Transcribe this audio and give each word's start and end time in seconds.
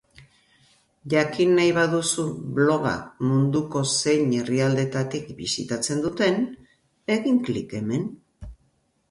Jakin 1.13 1.51
nahi 1.59 1.73
baduzu 1.77 2.25
bloga 2.59 2.93
munduko 3.33 3.83
zein 3.99 4.33
herrialdetatik 4.39 5.29
bisitatzen 5.43 6.03
duten, 6.09 6.41
egin 7.19 7.41
klik 7.51 7.79
hemen. 7.83 8.11